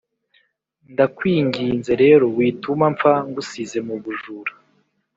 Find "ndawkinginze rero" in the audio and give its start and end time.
0.91-2.25